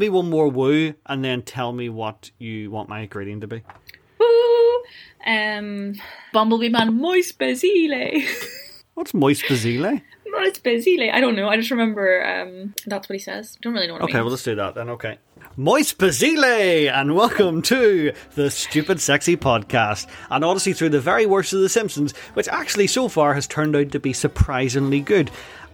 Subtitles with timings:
[0.00, 3.46] Give me one more woo, and then tell me what you want my ingredient to
[3.46, 3.62] be.
[4.18, 4.82] Woo!
[5.26, 5.92] Um,
[6.32, 8.22] Bumblebee Man, moist basile.
[8.94, 10.00] What's moist basile?
[10.28, 11.10] moist basile.
[11.12, 11.50] I don't know.
[11.50, 13.58] I just remember um, that's what he says.
[13.60, 14.24] Don't really know what it Okay, means.
[14.24, 14.88] well let's do that then.
[14.88, 15.18] Okay.
[15.56, 21.52] Moist Basile, and welcome to the Stupid Sexy Podcast, an odyssey through the very worst
[21.52, 25.30] of The Simpsons, which actually so far has turned out to be surprisingly good.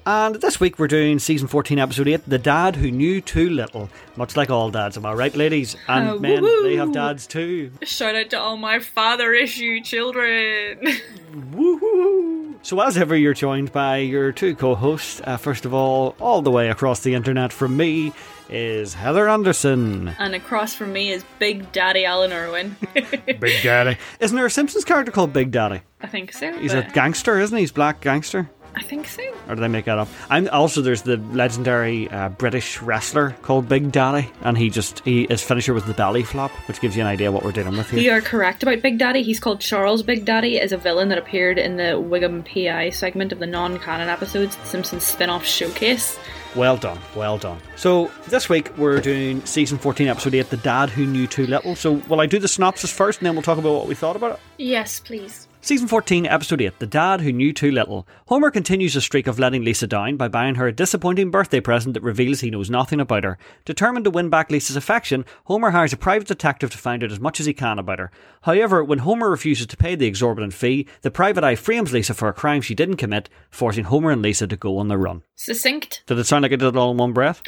[0.09, 3.91] And this week we're doing season 14, episode 8, The Dad Who Knew Too Little.
[4.14, 5.74] Much like all dads, am I right, ladies?
[5.88, 6.62] And Uh, men, woohoo.
[6.62, 7.73] they have dads too.
[7.83, 10.78] Shout out to all my father issue children.
[11.52, 12.55] Woohoo!
[12.62, 15.20] So, as ever, you're joined by your two co hosts.
[15.24, 18.12] Uh, first of all, all the way across the internet from me
[18.48, 20.14] is Heather Anderson.
[20.20, 22.77] and across from me is Big Daddy Alan Irwin.
[22.95, 23.98] Big Daddy.
[24.20, 25.80] Isn't there a Simpsons character called Big Daddy?
[26.00, 26.52] I think so.
[26.59, 27.62] He's a gangster, isn't he?
[27.64, 28.48] He's black gangster.
[28.76, 29.22] I think so.
[29.48, 30.08] Or did I make that up?
[30.28, 35.27] I'm also there's the legendary uh, British wrestler called Big Daddy, and he just he
[35.28, 37.88] his finisher was the belly flop, which gives you an idea what we're dealing with
[37.91, 38.00] here.
[38.00, 39.22] You are correct about Big Daddy.
[39.22, 43.33] He's called Charles Big Daddy, as a villain that appeared in the Wiggum PI segment
[43.33, 46.18] of the non-canon episodes, The Simpsons spin-off showcase.
[46.55, 47.58] Well done, well done.
[47.77, 51.77] So this week we're doing season 14, episode 8, The Dad Who Knew Too Little.
[51.77, 54.16] So will I do the synopsis first, and then we'll talk about what we thought
[54.16, 54.40] about it?
[54.58, 55.48] Yes, please.
[55.67, 58.06] Season 14, Episode 8 The Dad Who Knew Too Little.
[58.28, 61.95] Homer continues a streak of letting Lisa down by buying her a disappointing birthday present
[61.95, 63.36] that reveals he knows nothing about her.
[63.64, 67.19] Determined to win back Lisa's affection, Homer hires a private detective to find out as
[67.19, 68.12] much as he can about her.
[68.42, 72.28] However, when Homer refuses to pay the exorbitant fee, the private eye frames Lisa for
[72.28, 75.25] a crime she didn't commit, forcing Homer and Lisa to go on the run.
[75.34, 76.05] Succinct.
[76.06, 77.42] Did it sound like I did it all in one breath?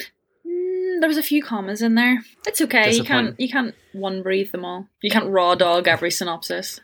[0.45, 2.21] Mm, there was a few commas in there.
[2.45, 2.93] It's okay.
[2.93, 3.39] You can't.
[3.39, 4.89] You can't one breathe them all.
[5.01, 6.81] You can't raw dog every synopsis.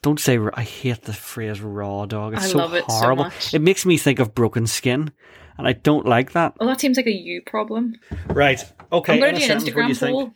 [0.00, 0.38] Don't say.
[0.54, 2.34] I hate the phrase raw dog.
[2.34, 3.24] It's I so love it so horrible.
[3.24, 3.52] much.
[3.54, 5.12] It makes me think of broken skin,
[5.58, 6.54] and I don't like that.
[6.58, 7.94] Well, that seems like a you problem.
[8.28, 8.60] Right.
[8.90, 9.12] Okay.
[9.14, 10.12] I'm going to do an sentence, what do you Instagram think?
[10.12, 10.32] poll.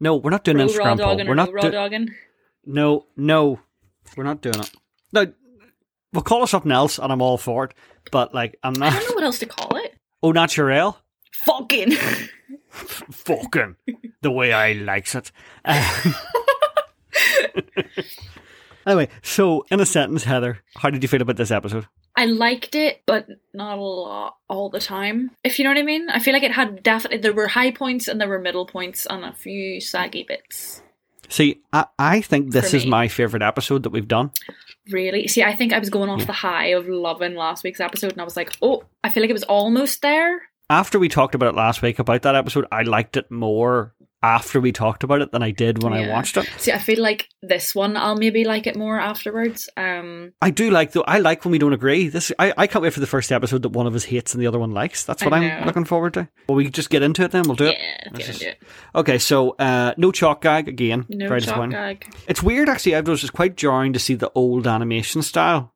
[0.00, 1.16] No, we're not doing an Pro Instagram poll.
[1.26, 2.08] We're not no raw do- dogging.
[2.66, 3.60] No, no,
[4.16, 4.70] we're not doing it.
[5.12, 5.32] No,
[6.12, 7.74] we'll call it something else, and I'm all for it.
[8.10, 8.92] But like, I'm not.
[8.92, 9.94] I don't know what else to call it.
[10.22, 10.98] Oh, naturel.
[11.46, 11.92] Fucking.
[12.70, 13.76] Fucking
[14.20, 15.32] the way I likes it.
[15.64, 16.12] Uh,
[18.86, 21.86] anyway, so in a sentence, Heather, how did you feel about this episode?
[22.16, 25.30] I liked it, but not a lot all the time.
[25.44, 26.10] If you know what I mean.
[26.10, 29.06] I feel like it had definitely there were high points and there were middle points
[29.08, 30.82] and a few saggy bits.
[31.28, 34.32] See, I, I think this is my favorite episode that we've done.
[34.90, 35.28] Really?
[35.28, 38.20] See, I think I was going off the high of loving last week's episode and
[38.20, 41.54] I was like, "Oh, I feel like it was almost there." After we talked about
[41.54, 45.32] it last week about that episode, I liked it more after we talked about it
[45.32, 46.46] than I did when I watched it.
[46.58, 49.68] See, I feel like this one I'll maybe like it more afterwards.
[49.76, 51.02] Um I do like though.
[51.06, 52.08] I like when we don't agree.
[52.08, 54.42] This I, I can't wait for the first episode that one of us hates and
[54.42, 55.04] the other one likes.
[55.04, 55.66] That's what I I'm know.
[55.66, 56.28] looking forward to.
[56.48, 57.44] Well, we just get into it then.
[57.44, 57.78] We'll do it.
[57.78, 58.62] yeah, Let's just- it.
[58.94, 61.06] Okay, so uh, no chalk gag again.
[61.08, 61.70] No chalk disappointing.
[61.78, 62.14] gag.
[62.28, 62.96] It's weird actually.
[62.96, 65.74] I was just quite jarring to see the old animation style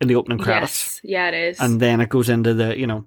[0.00, 1.10] in the opening credits, Yes.
[1.10, 1.60] Yeah, it is.
[1.60, 3.06] and then it goes into the you know.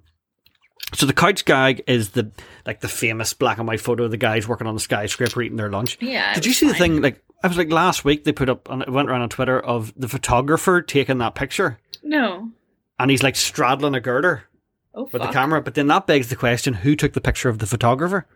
[0.94, 2.30] So the couch gag is the
[2.66, 5.56] like the famous black and white photo of the guys working on the skyscraper eating
[5.56, 5.96] their lunch.
[6.00, 6.34] yeah.
[6.34, 7.00] Did you see the thing?
[7.00, 9.58] Like I was like last week they put up and it went around on Twitter
[9.58, 12.50] of the photographer taking that picture, No.
[12.98, 14.44] and he's like straddling a girder
[14.94, 15.22] Oh with fuck.
[15.22, 15.62] the camera.
[15.62, 18.26] But then that begs the question: Who took the picture of the photographer?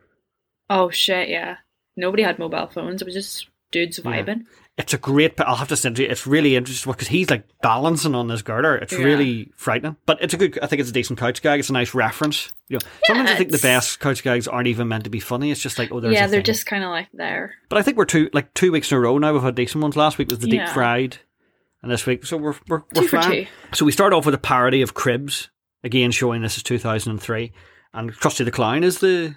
[0.70, 1.56] Oh shit, yeah.
[1.96, 3.02] Nobody had mobile phones.
[3.02, 4.34] It was just dudes Yeah.
[4.78, 5.40] It's a great.
[5.40, 6.06] I'll have to send you.
[6.06, 8.74] It's really interesting because he's like balancing on this girder.
[8.76, 9.04] It's Yeah.
[9.04, 10.58] really frightening, but it's a good.
[10.62, 11.60] I think it's a decent couch gag.
[11.60, 12.52] It's a nice reference.
[12.68, 15.50] You know, sometimes I think the best couch gags aren't even meant to be funny.
[15.50, 16.44] It's just like oh, there's yeah, they're thing.
[16.44, 17.54] just kind of like there.
[17.70, 19.32] But I think we're two like two weeks in a row now.
[19.32, 19.96] We've had decent ones.
[19.96, 20.72] Last week was the deep Yeah.
[20.74, 21.18] fried,
[21.82, 23.46] and this week so we're we're, we're Two for two.
[23.72, 25.48] So we start off with a parody of Cribs
[25.84, 27.50] again, showing this is 2003,
[27.94, 29.36] and Krusty the Clown is the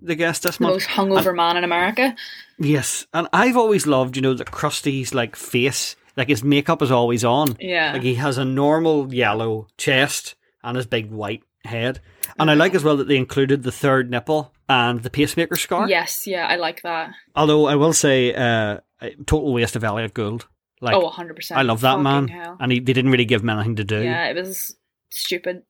[0.00, 0.74] the guest this The month.
[0.76, 2.14] most hungover man in America.
[2.58, 6.90] Yes, and I've always loved, you know, the Krusty's like face, like his makeup is
[6.90, 7.56] always on.
[7.60, 7.92] Yeah.
[7.92, 12.00] Like he has a normal yellow chest and his big white head.
[12.38, 15.88] And I like as well that they included the third nipple and the pacemaker scar.
[15.88, 17.12] Yes, yeah, I like that.
[17.36, 18.78] Although I will say, uh,
[19.26, 20.46] total waste of Elliott Gould.
[20.80, 21.52] Like, oh, 100%.
[21.52, 22.56] I love that Fucking man, hell.
[22.58, 24.02] and he, they didn't really give him anything to do.
[24.02, 24.76] Yeah, it was
[25.10, 25.62] stupid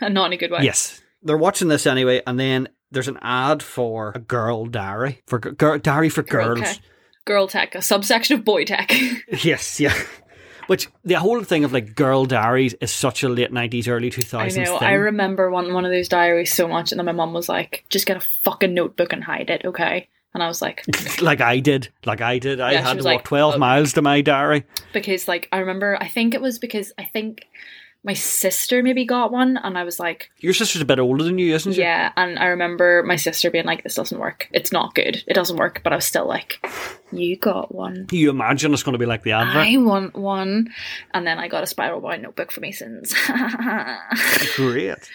[0.00, 0.60] and not in a good way.
[0.62, 5.38] Yes, they're watching this anyway, and then there's an ad for a girl diary for
[5.38, 6.60] girl diary for Girl girls.
[6.60, 6.78] tech.
[7.24, 8.92] Girl tech, a subsection of boy tech.
[9.42, 9.94] Yes, yeah.
[10.68, 14.22] Which the whole thing of like girl diaries is such a late nineties, early two
[14.36, 14.78] I know.
[14.78, 14.88] thing.
[14.88, 17.84] I remember wanting one of those diaries so much, and then my mum was like,
[17.88, 20.84] "Just get a fucking notebook and hide it, okay?" And I was like,
[21.22, 22.60] like I did, like I did.
[22.60, 23.58] I Yeah, had to walk like, twelve oh.
[23.58, 24.64] miles to my diary.
[24.92, 27.44] because like I remember, I think it was because I think
[28.06, 31.36] my sister maybe got one, and I was like, Your sister's a bit older than
[31.38, 31.80] you, isn't she?
[31.80, 32.12] yeah.
[32.16, 34.48] And I remember my sister being like, this doesn't work.
[34.52, 35.22] It's not good.
[35.26, 35.80] It doesn't work.
[35.82, 36.64] But I was still like,
[37.12, 38.06] you got one.
[38.12, 39.56] You imagine it's going to be like the advert?
[39.66, 40.72] I want one.
[41.12, 43.12] And then I got a spiral bound notebook for Masons.
[44.56, 45.10] Great.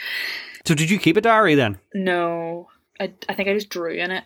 [0.66, 1.80] So did you keep a diary then?
[1.94, 4.24] no, I, I think I just drew in it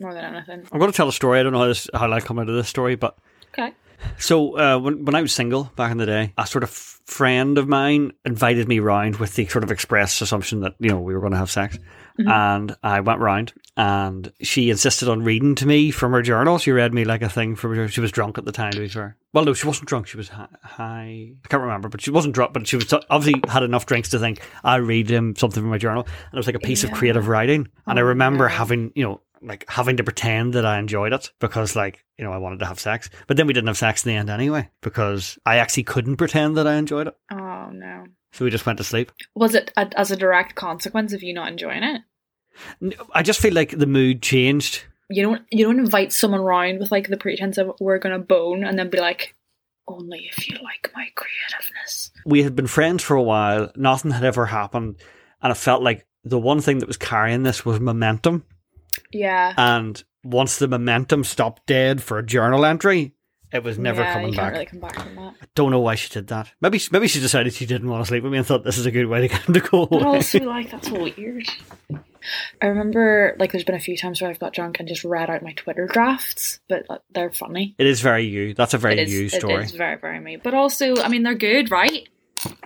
[0.00, 0.66] more than anything.
[0.72, 1.38] I'm going to tell a story.
[1.38, 3.16] I don't know how, this, how I come out of this story, but
[3.52, 3.72] Okay.
[4.18, 7.56] So uh, when when I was single back in the day, a sort of friend
[7.56, 11.14] of mine invited me round with the sort of express assumption that you know we
[11.14, 11.78] were going to have sex,
[12.18, 16.58] and I went round, and she insisted on reading to me from her journal.
[16.58, 17.88] She read me like a thing from her.
[17.88, 19.16] She was drunk at the time, to be fair.
[19.32, 20.06] Well, no, she wasn't drunk.
[20.06, 21.32] She was hi- high.
[21.44, 22.52] I can't remember, but she wasn't drunk.
[22.54, 25.78] But she was obviously had enough drinks to think I read him something from my
[25.78, 27.68] journal, and it was like a piece of creative writing.
[27.86, 28.54] And I remember no.
[28.54, 32.32] having you know like having to pretend that I enjoyed it because like you know
[32.32, 34.68] I wanted to have sex, but then we didn't have sex in the end anyway
[34.82, 37.16] because I actually couldn't pretend that I enjoyed it.
[37.30, 38.06] Oh, no.
[38.32, 39.12] So we just went to sleep.
[39.34, 42.02] Was it a, as a direct consequence of you not enjoying it?
[43.12, 44.84] I just feel like the mood changed.
[45.08, 48.64] You don't you don't invite someone round with like the pretense of we're gonna bone
[48.64, 49.34] and then be like,
[49.88, 52.10] only if you like my creativeness.
[52.24, 53.70] We had been friends for a while.
[53.76, 54.96] Nothing had ever happened,
[55.42, 58.44] and it felt like the one thing that was carrying this was momentum.
[59.16, 59.54] Yeah.
[59.56, 63.14] And once the momentum stopped dead for a journal entry,
[63.52, 64.52] it was never yeah, coming back.
[64.52, 65.34] Really come back from that.
[65.54, 66.52] Don't know why she did that.
[66.60, 68.86] Maybe maybe she decided she didn't want to sleep with me and thought this is
[68.86, 71.48] a good way to get him to go But also, like, that's weird.
[72.60, 75.30] I remember, like, there's been a few times where I've got drunk and just read
[75.30, 77.76] out my Twitter drafts, but uh, they're funny.
[77.78, 78.52] It is very you.
[78.52, 79.62] That's a very is, you it story.
[79.62, 80.36] is very, very me.
[80.36, 82.08] But also, I mean, they're good, right?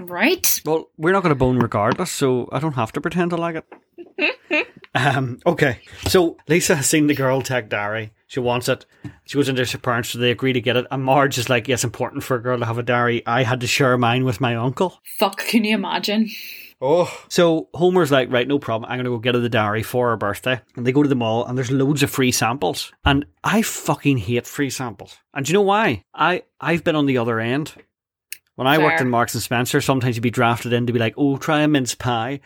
[0.00, 0.61] Right?
[0.64, 3.56] Well, we're not going to bone regardless, so I don't have to pretend to like
[3.56, 3.64] it.
[4.94, 8.12] Um, okay, so Lisa has seen the girl tech diary.
[8.26, 8.87] She wants it.
[9.25, 10.87] She goes into her parents, so they agree to get it.
[10.90, 13.22] And Marge is like, "Yes, important for a girl to have a diary.
[13.26, 16.31] I had to share mine with my uncle." Fuck, can you imagine?
[16.81, 17.12] Oh.
[17.28, 18.90] So Homer's like, right, no problem.
[18.90, 20.61] I'm going to go get her the diary for her birthday.
[20.76, 22.90] And they go to the mall and there's loads of free samples.
[23.05, 25.19] And I fucking hate free samples.
[25.34, 26.05] And do you know why?
[26.14, 27.75] I, I've been on the other end.
[28.55, 31.14] When I worked in Marks and Spencer, sometimes you'd be drafted in to be like,
[31.17, 32.40] oh, try a mince pie.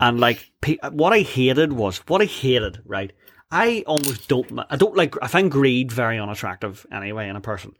[0.00, 3.12] And like, pe- what I hated was, what I hated, right?
[3.50, 7.72] I almost don't, I don't like, I find greed very unattractive anyway in a person.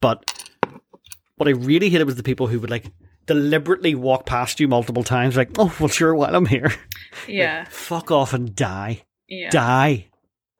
[0.00, 0.50] But
[1.36, 2.90] what I really hated was the people who would like
[3.26, 6.72] deliberately walk past you multiple times, like, oh, well, sure, while I'm here.
[7.28, 7.64] Yeah.
[7.68, 9.02] Fuck off and die.
[9.28, 9.50] Yeah.
[9.50, 10.08] Die.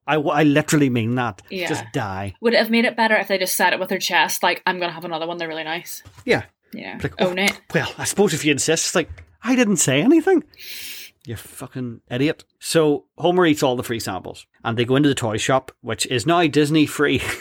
[0.06, 1.40] I, I literally mean that.
[1.50, 1.66] Yeah.
[1.68, 2.34] Just die.
[2.40, 4.62] Would it have made it better if they just said it with their chest, like,
[4.66, 6.02] I'm gonna have another one, they're really nice?
[6.24, 6.44] Yeah.
[6.72, 6.98] Yeah.
[7.02, 7.58] Like, oh, Own it.
[7.74, 9.08] Well, I suppose if you insist, it's like,
[9.42, 10.44] I didn't say anything.
[11.26, 12.44] You fucking idiot.
[12.58, 16.06] So Homer eats all the free samples and they go into the toy shop, which
[16.06, 17.22] is now Disney free.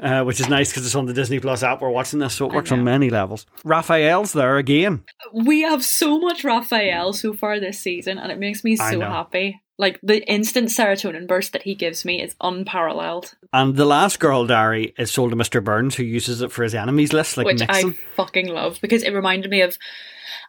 [0.00, 1.80] Uh, which is nice because it's on the Disney Plus app.
[1.80, 3.46] We're watching this, so it works on many levels.
[3.64, 5.04] Raphael's there again.
[5.32, 9.60] We have so much Raphael so far this season, and it makes me so happy.
[9.78, 14.46] Like, the instant serotonin burst that he gives me is unparalleled, And the last girl
[14.46, 15.62] diary is sold to Mr.
[15.62, 17.90] Burns, who uses it for his enemies list, like which Nixon.
[17.90, 19.78] I fucking love because it reminded me of.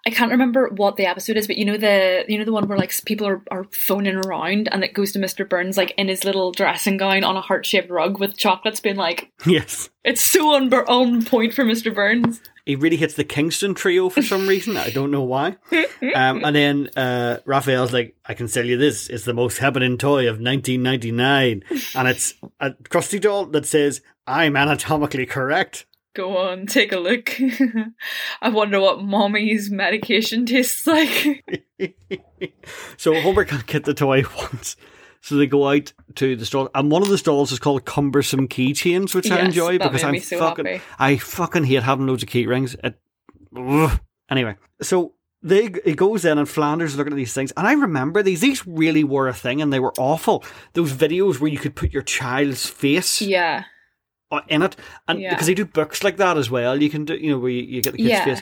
[0.06, 2.68] I can't remember what the episode is, but you know the you know the one
[2.68, 5.48] where like people are, are phoning around and it goes to Mr.
[5.48, 8.96] Burns like in his little dressing gown on a heart shaped rug with chocolates being
[8.96, 9.90] like yes.
[10.06, 11.94] it's so on, on point for Mr.
[11.94, 12.42] Burns.
[12.68, 14.76] He really hits the Kingston trio for some reason.
[14.76, 15.56] I don't know why.
[16.14, 19.08] Um, and then uh, Raphael's like, I can sell you this.
[19.08, 21.64] It's the most happening toy of 1999.
[21.96, 25.86] And it's a Krusty doll that says, I'm anatomically correct.
[26.14, 27.40] Go on, take a look.
[28.42, 31.46] I wonder what mommy's medication tastes like.
[32.98, 34.76] so Homer can't get the toy once.
[35.22, 38.48] So they go out to the stall, and one of the stalls is called cumbersome
[38.48, 40.82] keychains, which I enjoy because I'm so fucking, happy.
[41.00, 42.76] I fucking hate having loads of key rings.
[42.84, 43.00] It,
[43.56, 44.00] ugh.
[44.30, 47.74] Anyway, so they it goes in, and Flanders is looking at these things, and I
[47.74, 48.42] remember these.
[48.42, 50.44] These really were a thing, and they were awful.
[50.74, 53.64] Those videos where you could put your child's face Yeah.
[54.50, 54.76] in it,
[55.08, 55.30] and Yeah.
[55.32, 57.62] because they do books like that as well, you can do, you know, where you,
[57.64, 58.26] you get the kid's Yeah.
[58.26, 58.42] face.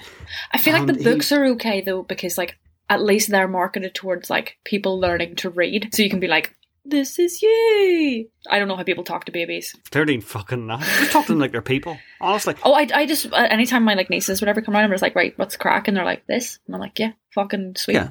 [0.51, 2.57] I feel like And the books are okay though because like
[2.89, 5.89] at least they're marketed towards like people learning to read.
[5.93, 6.55] So you can be like,
[6.87, 8.29] This is you.
[8.49, 9.75] I don't know how people talk to babies.
[9.91, 10.79] They're doing fucking that.
[10.81, 11.97] Just talk to them like they're people.
[12.21, 15.01] Honestly, Oh, I, I just uh, anytime my like nieces whatever come around, I'm just
[15.01, 15.87] like, right, what's crack?
[15.87, 17.95] And they're like, this, and I'm like, yeah, fucking sweet.
[17.95, 18.09] Yeah.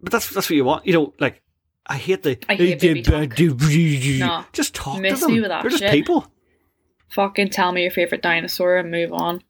[0.00, 0.86] but that's that's what you want.
[0.86, 1.40] You know, like
[1.86, 2.38] I hate the.
[2.48, 3.38] I hate baby talk.
[3.38, 4.44] No.
[4.52, 5.30] Just talk to them.
[5.32, 5.92] me with that They're just shit.
[5.92, 6.26] people.
[7.08, 9.42] Fucking tell me your favorite dinosaur and move on.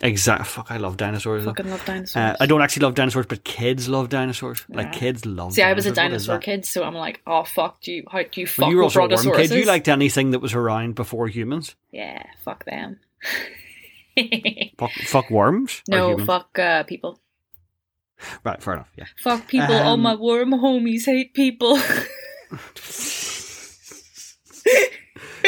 [0.00, 0.44] Exactly.
[0.46, 1.44] Fuck, I love dinosaurs.
[1.44, 1.50] though.
[1.50, 2.16] Fucking love dinosaurs.
[2.16, 4.64] Uh, I don't actually love dinosaurs, but kids love dinosaurs.
[4.68, 5.54] Like kids love.
[5.54, 6.26] See, I was a dinosaurs.
[6.26, 8.76] Dinosaur kid, so I'm like, oh fuck, do you how do you fuck Well, you
[8.76, 9.50] were with also a worm kid.
[9.50, 11.74] You liked anything that was around before humans.
[11.90, 13.00] Yeah, fuck them.
[14.78, 15.80] Fuck, fuck worms.
[15.88, 17.20] no, fuck uh, people.
[18.42, 18.90] Right, fair enough.
[18.96, 19.04] Yeah.
[19.22, 19.76] Fuck people.
[19.76, 21.78] All Um, my worm homies hate people.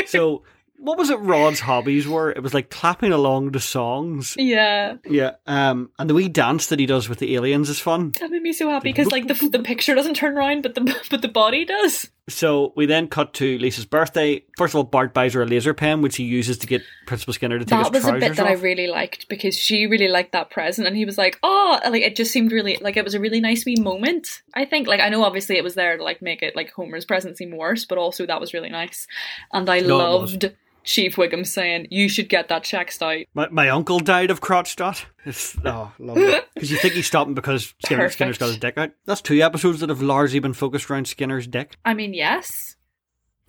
[0.07, 0.43] So,
[0.83, 1.19] what was it?
[1.21, 2.31] Rod's hobbies were.
[2.31, 4.35] It was like clapping along to songs.
[4.39, 5.33] yeah, Yeah.
[5.47, 8.13] Um, and the wee dance that he does with the aliens is fun.
[8.21, 10.97] that made me so happy because like the the picture doesn't turn around, but the
[11.11, 12.11] but the body does.
[12.29, 14.45] So we then cut to Lisa's birthday.
[14.57, 17.35] First of all, Bart buys her a laser pen, which he uses to get Principal
[17.35, 17.93] Skinner to take a start.
[17.93, 20.97] That was a bit that I really liked because she really liked that present, and
[20.97, 23.65] he was like, "Oh, like it just seemed really like it was a really nice
[23.65, 26.55] wee moment." I think, like, I know obviously it was there to like make it
[26.55, 29.09] like Homer's present seem worse, but also that was really nice,
[29.53, 30.53] and I No, loved
[30.85, 34.77] Chief Wiggum saying, "You should get that checked out." My, my uncle died of crotch
[34.77, 35.05] dot.
[35.25, 36.47] It's, oh, love it.
[36.55, 38.91] Because you think he's stopping because Skinner, Skinner's got his dick out.
[39.07, 42.77] That's two episodes that have largely been focused around Skinner's dick I mean, yes,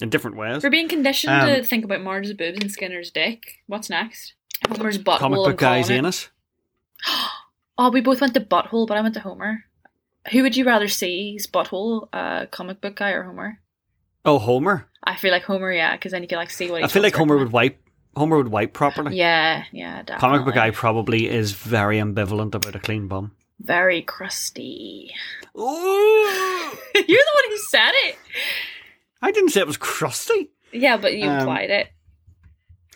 [0.01, 0.63] in different ways.
[0.63, 3.59] we're being conditioned Um, to think about Marge's boobs and Skinner's dick.
[3.67, 4.33] What's next?
[4.69, 5.17] Homer's butthole.
[5.19, 6.29] Comic book guy's anus.
[7.77, 9.63] Oh, we both went to butthole, but I went to Homer.
[10.31, 11.33] Who would you rather see?
[11.33, 13.59] His butthole, uh, comic book guy, or Homer?
[14.25, 14.87] Oh, Homer.
[15.03, 16.83] I feel like Homer, yeah, because then you can like see what.
[16.83, 17.77] I feel like Homer would wipe.
[18.15, 19.15] Homer would wipe properly.
[19.15, 20.19] Yeah, yeah, definitely.
[20.19, 23.31] Comic book guy probably is very ambivalent about a clean bum.
[23.59, 25.11] Very crusty.
[25.57, 25.61] Ooh.
[26.95, 28.17] You're the one who said it.
[29.21, 30.49] I didn't say it was crusty.
[30.73, 31.87] Yeah, but you Um, implied it.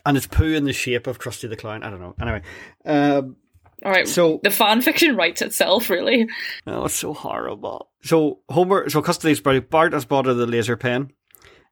[0.05, 1.82] And it's poo in the shape of Krusty the Clown.
[1.84, 2.15] I don't know.
[2.22, 2.41] Anyway,
[2.86, 3.38] um,
[3.86, 4.08] All right.
[4.08, 6.27] so the fan fiction writes itself, really.
[6.65, 7.92] Oh, it's so horrible.
[8.01, 11.12] So Homer, so Custody's brother Bart has bought her the laser pen,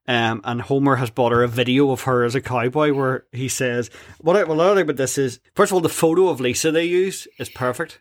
[0.07, 3.47] um, and Homer has bought her a video of her as a cowboy where he
[3.49, 3.89] says,
[4.21, 6.71] "What I, what I like about this is, first of all, the photo of Lisa
[6.71, 7.99] they use is perfect,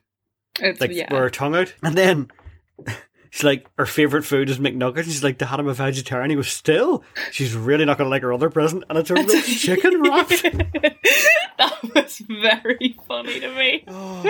[0.61, 1.09] It's, like yeah.
[1.15, 2.31] her tongue out, and then."
[3.33, 5.05] She's like, her favourite food is McNuggets.
[5.05, 6.29] She's like, Dad, I'm a vegetarian.
[6.29, 7.03] He goes, still?
[7.31, 8.85] She's really not going to like her other present.
[8.91, 10.29] And it's a roast chicken wrap.
[11.83, 13.85] that was very funny to me.
[13.89, 14.25] Oh,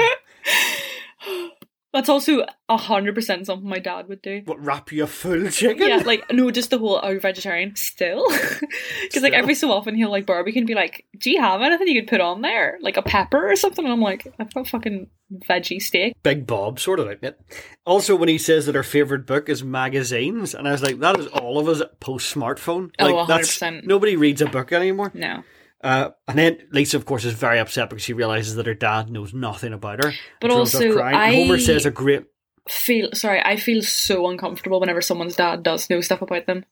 [1.94, 4.40] That's also a hundred percent something my dad would do.
[4.46, 5.86] what, wrap you a full chicken?
[5.86, 8.26] Yeah, like no, just the whole "are you vegetarian?" Still,
[9.02, 11.88] because like every so often he'll like barbecue and be like, "Do you have anything
[11.88, 14.68] you could put on there, like a pepper or something?" And I'm like, "I've got
[14.68, 15.08] fucking
[15.46, 17.38] veggie steak." Big Bob sort of like it.
[17.84, 21.20] Also, when he says that her favorite book is magazines, and I was like, that
[21.20, 22.90] is all of us post smartphone.
[23.00, 23.84] Oh, Like, that's 100%.
[23.84, 25.10] nobody reads a book anymore.
[25.12, 25.42] No,
[25.82, 29.10] Uh, and then Lisa, of course, is very upset because she realizes that her dad
[29.10, 30.12] knows nothing about her.
[30.40, 31.16] But and throws off also, crying.
[31.16, 32.24] And Homer says a great.
[32.68, 33.40] feel sorry.
[33.44, 36.64] I feel so uncomfortable whenever someone's dad does know stuff about them.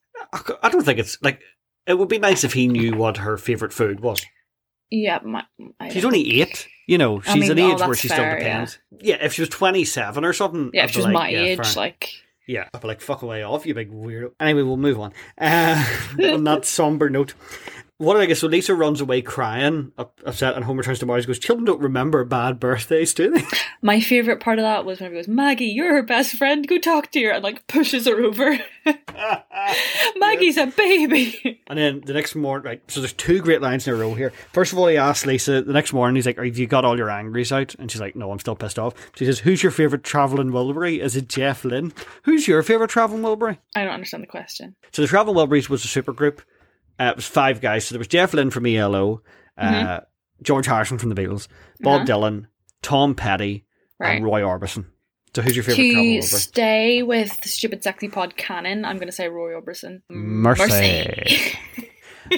[0.63, 1.41] I don't think it's like.
[1.87, 4.25] It would be nice if he knew what her favorite food was.
[4.91, 5.45] Yeah, my,
[5.91, 6.69] She's only eight.
[6.87, 8.79] You know, she's I mean, an oh, age where she fair, still depends.
[9.01, 9.19] Yeah.
[9.21, 10.71] if she was 27 or something.
[10.75, 10.85] yeah.
[10.85, 11.73] If she's like, my yeah, age, fair.
[11.77, 12.11] like
[12.49, 14.33] Yeah, I'd be like, fuck away off, you big weirdo.
[14.41, 15.13] Anyway, we'll move on.
[15.39, 15.85] Uh,
[16.25, 17.35] on that somber note.
[18.01, 18.39] What did I guess?
[18.39, 21.83] So Lisa runs away crying, upset, and Homer turns to Marge and goes, Children don't
[21.83, 23.45] remember bad birthdays, do they?
[23.83, 26.67] my favorite part of that was when he goes, "Maggie, you're her best friend.
[26.67, 28.59] Go talk to her," and like pushes her over.
[30.17, 31.61] Maggie's a baby.
[31.67, 34.33] And then the next morning, right, so there's two great lines in a row here.
[34.55, 36.97] First of all, he asks Lisa, the next morning, he's like, Have you got all
[36.97, 37.75] your angries out?
[37.75, 38.95] And she's like, No, I'm still pissed off.
[39.15, 41.01] She says, Who's your favourite travelling Wilbury?
[41.01, 41.93] Is it Jeff Lynne?
[42.23, 43.59] Who's your favourite travelling Wilbury?
[43.77, 44.75] I don't understand the question.
[44.93, 46.41] So the Traveling Wilburys was a super group.
[47.01, 47.87] Uh, it was five guys.
[47.87, 49.23] So there was Jeff Lynne from ELO,
[49.57, 50.01] uh,
[50.43, 51.49] George Harrison from the Beatles,
[51.81, 52.19] Bob Uh-huh.
[52.19, 52.47] Dylan,
[52.83, 53.65] Tom Petty,
[53.99, 54.17] Right.
[54.17, 54.87] and Roy Orbison.
[55.35, 59.07] So who's your favourite Traveling To stay with the stupid sexy pod canon, I'm going
[59.09, 60.03] to say Roy Orbison.
[60.11, 61.57] Mercy.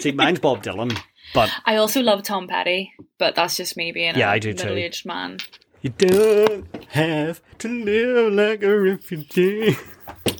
[0.00, 0.96] See, mine's Bob Dylan,
[1.34, 4.52] but I also love Tom Petty, but that's just me being Yeah, a I do
[4.52, 4.64] too.
[4.64, 5.38] middle-aged man.
[5.80, 9.76] you don't have to live like a refugee.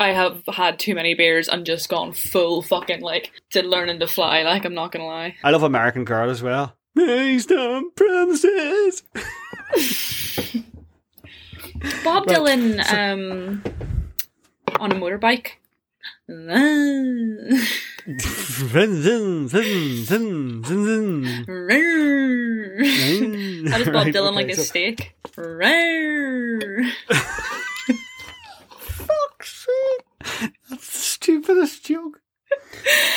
[0.03, 4.07] I have had too many beers and just gone full fucking like to learning to
[4.09, 4.43] fly.
[4.43, 5.37] Like I'm not gonna lie.
[5.45, 6.77] I love American Girl as well.
[6.95, 9.03] Based on promises.
[12.05, 13.63] Bob Right, Dylan um
[14.81, 15.53] on a motorbike.
[16.29, 16.35] How
[23.79, 25.15] does Bob Right, Dylan okay, like a so- steak?
[30.21, 32.21] That's the stupidest joke.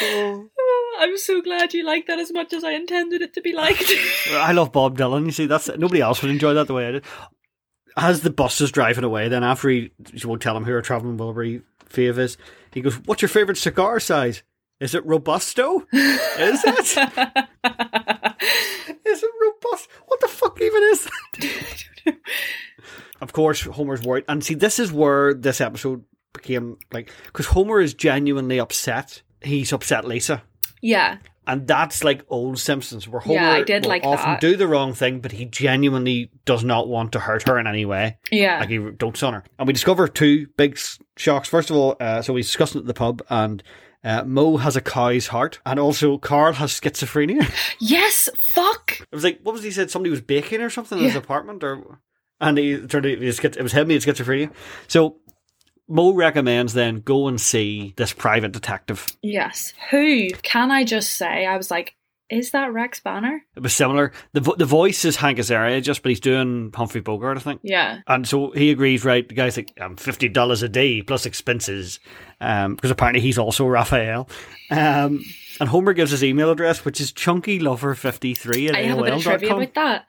[0.02, 0.50] Oh.
[1.00, 3.92] I'm so glad you like that as much as I intended it to be liked.
[4.32, 5.26] I love Bob Dylan.
[5.26, 7.06] You see, that's nobody else would enjoy that the way I did.
[7.98, 10.82] As the bus is driving away, then after he, she won't tell him who her
[10.82, 12.38] traveling Wilbury fave is,
[12.74, 14.44] he goes, "What's your favorite cigar size?
[14.80, 15.86] Is it Robusto?
[15.94, 16.98] is it?
[19.06, 19.88] Is it robust?
[20.08, 22.18] What the fuck even is that?
[23.22, 26.04] of course, Homer's worried, and see, this is where this episode
[26.36, 29.22] became like because Homer is genuinely upset.
[29.42, 30.44] He's upset Lisa.
[30.82, 31.18] Yeah.
[31.48, 34.42] And that's like old Simpsons, where Homer Yeah, I did like often that.
[34.42, 37.86] do the wrong thing, but he genuinely does not want to hurt her in any
[37.86, 38.18] way.
[38.32, 38.60] Yeah.
[38.60, 39.44] Like he dotes on her.
[39.60, 40.80] And we discover two big
[41.18, 41.48] shocks.
[41.48, 43.62] First of all, uh, so we discussed it at the pub, and
[44.04, 47.48] uh, Moe has a cow's heart, and also Carl has schizophrenia.
[47.80, 48.28] yes.
[48.56, 49.02] Fuck.
[49.02, 49.92] It was like, what was he said?
[49.92, 52.00] Somebody was baking or something in his apartment, or
[52.42, 53.90] and he turned out he was it was him.
[53.90, 54.52] He had schizophrenia.
[54.88, 55.18] So
[55.88, 59.06] Moe recommends then go and see this private detective.
[59.22, 59.74] Yes.
[59.92, 61.46] Who can I just say?
[61.46, 61.96] I was like,
[62.28, 63.44] is that Rex Banner?
[63.56, 64.12] It was similar.
[64.34, 67.62] the vo- The voice is Hank Azaria, just but he's doing Humphrey Bogart, I think.
[67.64, 68.00] Yeah.
[68.08, 69.28] And so he agrees, right?
[69.30, 72.00] The guy's like, um, fifty dollars a day plus expenses,
[72.42, 74.28] um, because apparently he's also Raphael.
[74.72, 75.24] Um,
[75.60, 79.22] and Homer gives his email address, which is chunkylover53 at I have a bit of
[79.22, 80.06] trivia about that.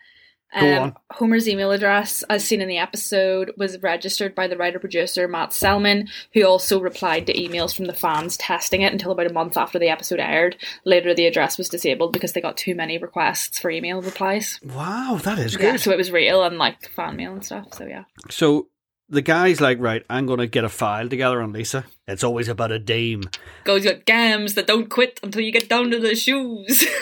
[0.55, 0.95] Um.
[1.13, 5.53] Homer's email address, as seen in the episode, was registered by the writer producer Matt
[5.53, 9.57] Selman, who also replied to emails from the fans testing it until about a month
[9.57, 10.57] after the episode aired.
[10.85, 14.59] Later, the address was disabled because they got too many requests for email replies.
[14.65, 15.81] Wow, that is Yeah, good.
[15.81, 17.75] so it was real and like fan mail and stuff.
[17.75, 18.69] So yeah, So
[19.09, 21.85] the guy's like, right, I'm going to get a file together on Lisa.
[22.09, 23.25] It's always about a dame.
[23.65, 26.85] goes got gams that don't quit until you get down to the shoes.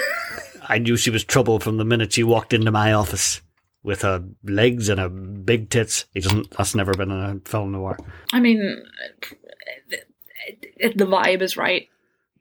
[0.69, 3.41] I knew she was trouble from the minute she walked into my office
[3.83, 6.07] with her legs and her big tits.
[6.15, 6.51] He doesn't.
[6.53, 7.99] That's never been in a film noir.
[8.33, 8.83] I mean,
[9.89, 11.89] the vibe is right.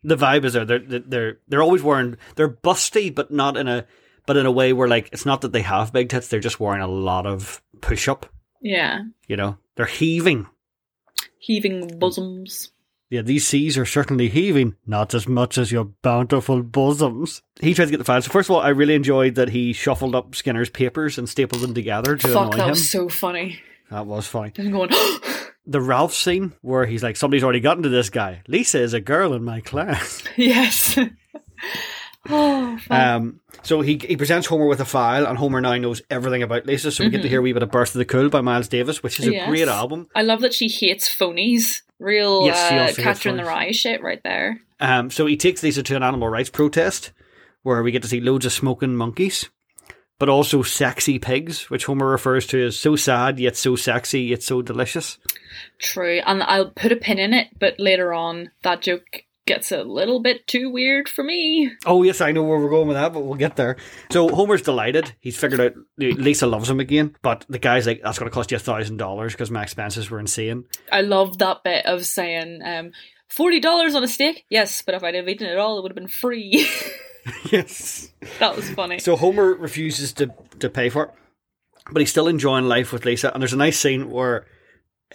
[0.04, 0.66] The vibe is there.
[0.66, 2.18] They're they're they're always wearing.
[2.36, 3.86] They're busty, but not in a.
[4.26, 6.30] But in a way where like it's not that they have big tits.
[6.30, 8.26] They're just wearing a lot of push up.
[8.62, 10.48] Yeah, You know, they're heaving.
[11.40, 12.72] heaving bosoms.
[13.14, 17.44] Yeah, these seas are certainly heaving, not as much as your bountiful bosoms.
[17.62, 18.26] He tried to get the files.
[18.26, 21.62] So first of all, I really enjoyed that he shuffled up Skinner's papers and stapled
[21.62, 22.70] them together to Fuck, annoy that him.
[22.72, 23.60] was so funny.
[23.92, 24.52] That was funny.
[24.58, 24.90] I'm going.
[25.66, 28.42] The Ralph scene where he's like, somebody's already gotten to this guy.
[28.50, 30.22] Lisa is a girl in my class.
[30.36, 30.98] yes.
[32.30, 32.92] oh, fuck.
[32.92, 36.66] Um, so he he presents Homer with a file, and Homer now knows everything about
[36.66, 36.92] Lisa.
[36.92, 38.68] So we get to hear a wee bit of "Birth of the Cool" by Miles
[38.68, 39.36] Davis, which is a Mm-hmm.
[39.38, 39.50] Yes.
[39.50, 40.08] great album.
[40.16, 41.82] I love that she hates phonies.
[42.04, 44.60] Real Yes, uh, catcher in the rye shit right there.
[44.80, 47.12] Um, so he takes Lisa to an animal rights protest
[47.62, 49.50] where we get to see loads of smoking monkeys,
[50.20, 54.44] but also sexy pigs, which Homer refers to as so sad yet so sexy yet
[54.44, 55.18] so delicious.
[55.80, 56.20] True.
[56.26, 60.22] And I'll put a pin in it, but later on, that joke gets a little
[60.22, 61.72] bit too weird for me.
[61.86, 63.78] Oh yes, I know where we're going with that, but we'll get there.
[64.12, 65.14] So Homer's delighted.
[65.20, 68.52] He's figured out Lisa loves him again, but the guy's like, "That's going to cost
[68.52, 72.62] you a thousand dollars because my expenses were insane." I love that bit of saying,
[72.64, 72.92] um,
[73.36, 74.46] $40 on a steak?
[74.50, 76.70] Yes, but if I'd have eaten it all, it would have been free.
[77.52, 78.12] yes.
[78.40, 79.00] that was funny.
[79.00, 81.10] So Homer refuses to to pay for it,
[81.92, 83.32] but he's still enjoying life with Lisa.
[83.34, 84.46] And there's a nice scene where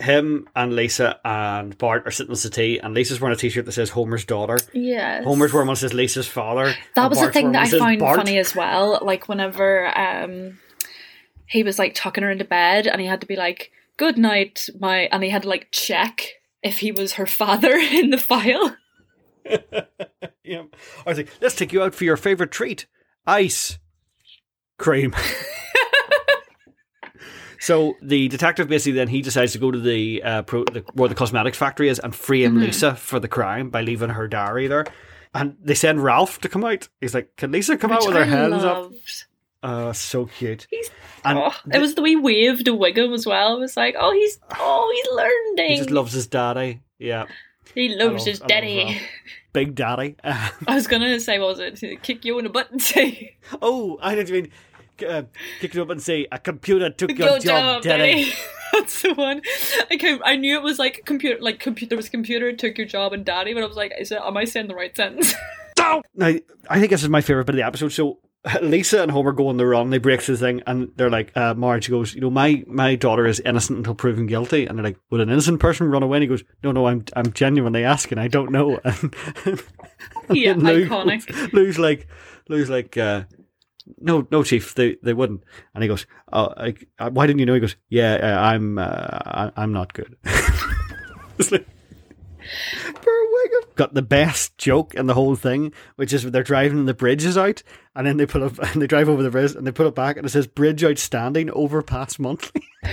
[0.01, 3.65] him and Lisa and Bart are sitting on the settee, and Lisa's wearing a T-shirt
[3.67, 4.59] that says Homer's daughter.
[4.73, 6.75] Yeah, Homer's wearing one that says Lisa's father.
[6.95, 8.17] That was the thing that I found Bart.
[8.17, 8.99] funny as well.
[9.03, 10.59] Like whenever um
[11.47, 14.69] he was like tucking her into bed and he had to be like, Good night,
[14.79, 16.29] my and he had to like check
[16.63, 18.77] if he was her father in the file.
[20.45, 20.63] Yeah.
[21.05, 22.87] I was like, let's take you out for your favorite treat,
[23.27, 23.79] ice
[24.79, 25.15] cream.
[27.61, 31.09] so the detective basically then he decides to go to the, uh, pro, the where
[31.09, 32.61] the cosmetics factory is and frame Mm-hmm.
[32.65, 34.87] Lisa for the crime by leaving her diary there.
[35.35, 36.89] And they send Ralph to come out.
[37.01, 38.93] He's like, "Can Lisa come out which with her I hands up?"
[39.63, 40.67] Oh, so cute.
[40.71, 40.89] He's
[41.25, 43.57] And oh, it was the wee wave to Wiggum as well.
[43.57, 45.73] It was like, oh he's oh he's learning.
[45.73, 46.81] he just loves his daddy.
[46.99, 47.27] Yeah,
[47.75, 49.01] He loves love- his I love daddy.
[49.53, 50.15] Big daddy.
[50.25, 52.03] I was gonna say, what was it?
[52.03, 54.51] Kick you in the butt and say, oh, I know what you mean.
[55.03, 55.23] Uh,
[55.61, 58.33] kick it up and say, "A computer took "Good your job, daddy." daddy."
[58.73, 59.41] That's the one.
[59.91, 61.91] I came, I knew it was like computer, like computer.
[61.91, 64.21] There was computer took your job and daddy, but I was like, is it?
[64.23, 65.35] Am I saying the right sentence?
[66.15, 66.35] Now,
[66.69, 67.91] I think this is my favorite bit of the episode.
[67.91, 68.19] So
[68.63, 69.91] Lisa and Homer go on the run.
[69.91, 73.27] They break the thing, and they're like, uh, Marge goes, "You know, my my daughter
[73.27, 76.23] is innocent until proven guilty." And they're like, "Would an innocent person run away?" And
[76.23, 78.19] he goes, "No, no, I'm I'm genuinely asking.
[78.19, 79.15] I don't know." And,
[80.31, 81.53] Yeah, Lou iconic.
[81.53, 82.07] Lou's like,
[82.49, 83.25] Lou's like, uh,
[84.01, 85.43] "No, no, chief, they they wouldn't."
[85.75, 88.79] And he goes, "Oh, I, uh, why didn't you know?" He goes, "Yeah, uh, I'm
[88.79, 90.17] uh, I, I'm not good."
[91.39, 91.67] it's like.
[93.75, 97.25] Got the best joke in the whole thing, which is they're driving and the bridge
[97.25, 97.63] is out,
[97.95, 99.95] and then they put up and they drive over the bridge and they put it
[99.95, 102.63] back and it says bridge outstanding overpass monthly.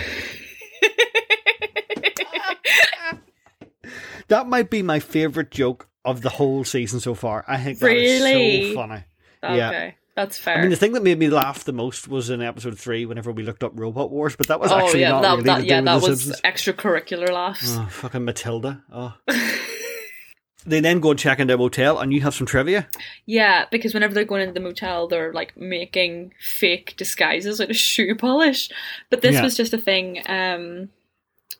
[4.27, 7.43] that might be my favorite joke of the whole season so far.
[7.47, 8.69] I think that is Really?
[8.73, 9.03] so funny.
[9.45, 9.91] Okay, Yeah.
[10.15, 10.57] that's fair.
[10.57, 13.31] I mean, the thing that made me laugh the most was in episode three, whenever
[13.31, 15.57] we looked up Robot Wars, but that was oh actually yeah, not that, really that
[15.59, 16.41] to yeah, that The was Simpsons.
[16.41, 17.75] extracurricular laughs.
[17.77, 18.83] Oh, fucking Matilda.
[18.91, 19.13] Oh.
[20.67, 22.87] they then go and check into a motel, and you have some trivia.
[23.27, 27.75] Yeah, because whenever they're going into the motel, they're like making fake disguises out of
[27.75, 28.69] shoe polish.
[29.11, 29.43] But this Yeah.
[29.43, 30.23] was just a thing.
[30.27, 30.89] Um,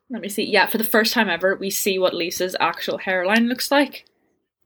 [0.10, 0.44] let me see.
[0.44, 4.06] Yeah, for the first time ever, we see what Lisa's actual hairline looks like.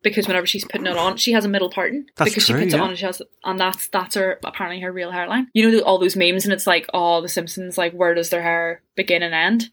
[0.02, 2.06] Because whenever she's putting it on, she has a middle parting.
[2.16, 2.80] That's because true, she puts yeah.
[2.80, 5.48] it on, and she has, and that's that's her apparently her real hairline.
[5.54, 8.42] You know all those memes, and it's like, oh, the Simpsons, like where does their
[8.42, 9.70] hair begin and end?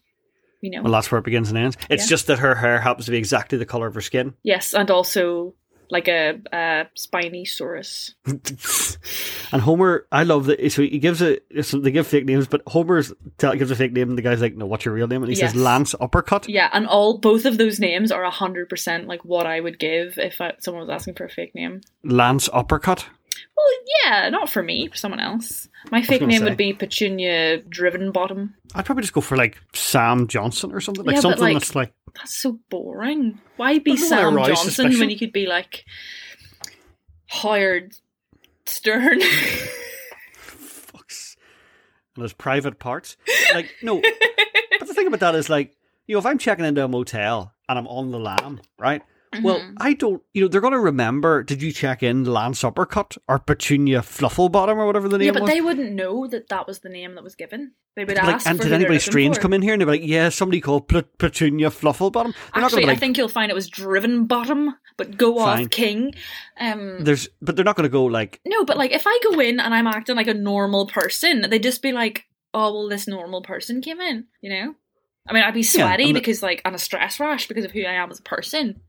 [0.61, 0.81] You know.
[0.83, 1.77] Well, that's where it begins and ends.
[1.89, 2.09] It's Yeah.
[2.09, 4.33] just that her hair happens to be exactly the color of her skin.
[4.43, 5.53] yes, and also
[5.89, 8.13] like a, a spinosaurus.
[9.51, 10.71] and Homer, I love that.
[10.71, 11.45] So he gives it.
[11.49, 14.55] They give fake names, but Homer's tell, gives a fake name, and the guy's like,
[14.55, 15.51] "No, what's your real name?" And he Yes.
[15.53, 16.49] says Lance Uppercut.
[16.49, 20.17] Yeah, and all both of those names are hundred percent like what I would give
[20.17, 21.81] if I, someone was asking for a fake name.
[22.03, 23.05] Lance Uppercut.
[23.55, 23.65] Well,
[24.05, 25.67] yeah, not for me, for someone else.
[25.91, 26.43] My fake name say.
[26.43, 28.53] would be Petunia Driven Bottom.
[28.75, 31.75] I'd probably just go for like Sam Johnson or something, like Yeah, something like- that's
[31.75, 33.39] like That's so boring.
[33.57, 34.99] Why be But no one Sam Johnson suspicion.
[34.99, 35.85] when you could be like
[37.29, 37.93] hired
[38.65, 39.19] Stern?
[40.39, 41.35] fucks
[42.15, 43.17] and his private parts.
[43.53, 44.01] Like no,
[44.79, 45.75] but the thing about that is like
[46.07, 49.01] you know if I'm checking into a motel and I'm on the lam, right?
[49.43, 49.73] Well, Mm-hmm.
[49.79, 50.21] I don't.
[50.33, 51.43] You know, they're going to remember.
[51.43, 55.41] Did you check in Lance Uppercut or Petunia Flufflebottom or whatever the name yeah, but
[55.43, 55.51] was?
[55.51, 57.73] they wouldn't know that that was the name that was given.
[57.95, 59.41] They would like, ask and for did anybody strange for.
[59.41, 62.85] come in here and they'd be like, "Yeah, somebody called Pl- Petunia Flufflebottom." They're Actually,
[62.85, 65.65] to I think you'll find it was Driven Bottom, but go Fine.
[65.65, 66.13] off King.
[66.59, 68.39] Um, There's, but they're not going to go like.
[68.45, 71.63] No, but like if I go in and I'm acting like a normal person, they'd
[71.63, 74.75] just be like, "Oh, well, this normal person came in," you know.
[75.29, 77.71] I mean, I'd be sweaty and the- because like and a stress rash because of
[77.71, 78.79] who I am as a person.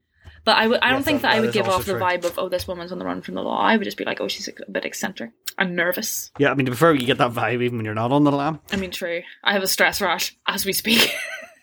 [0.49, 2.25] But I would, I don't Yes, think that- that, I would give off the vibe
[2.25, 4.19] of, "Oh, this woman's on the run from the law." I would just be like,
[4.19, 7.19] "Oh, she's a bit eccentric I'm nervous." Yeah, I mean, to be fair, you get
[7.19, 8.61] that vibe even when you're not on the lam.
[8.73, 9.21] I mean, true.
[9.45, 11.15] I have a stress rash as we speak.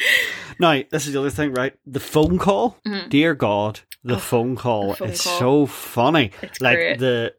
[0.60, 1.74] Now, this is the other thing, right?
[1.86, 2.78] The phone call.
[3.10, 5.04] Dear God, the phone call Mm-hmm.
[5.04, 5.40] phone is call.
[5.40, 6.32] so funny.
[6.42, 7.00] It's like great.
[7.00, 7.34] the.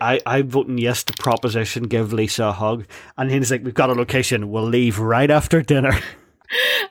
[0.00, 2.86] I, I'm voting yes to proposition, give Lisa a hug.
[3.16, 5.92] And he's like, We've got a location, we'll leave right after dinner.